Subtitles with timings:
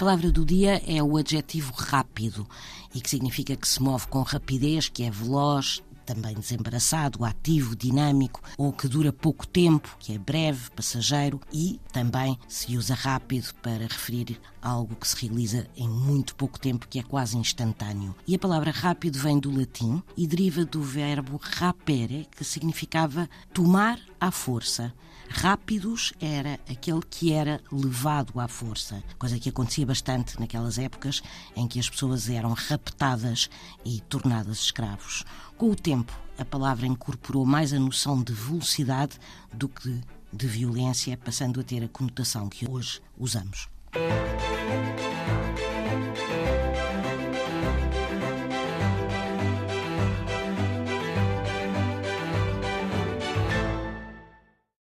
[0.00, 2.48] palavra do dia é o adjetivo rápido
[2.94, 8.40] e que significa que se move com rapidez, que é veloz, também desembaraçado, ativo, dinâmico,
[8.56, 13.82] ou que dura pouco tempo, que é breve, passageiro, e também se usa rápido para
[13.82, 18.14] referir algo que se realiza em muito pouco tempo, que é quase instantâneo.
[18.26, 24.00] E a palavra rápido vem do latim e deriva do verbo rapere, que significava tomar
[24.20, 24.92] à força.
[25.28, 31.22] Rápidos era aquele que era levado à força, coisa que acontecia bastante naquelas épocas
[31.54, 33.48] em que as pessoas eram raptadas
[33.84, 35.24] e tornadas escravos.
[35.56, 39.18] Com o tempo, a palavra incorporou mais a noção de velocidade
[39.52, 40.00] do que
[40.32, 43.68] de violência, passando a ter a conotação que hoje usamos.